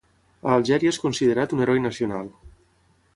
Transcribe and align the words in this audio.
A 0.47 0.53
Algèria 0.59 0.93
és 0.95 0.99
considerat 1.03 1.55
un 1.57 1.61
heroi 1.65 1.83
nacional. 1.87 2.33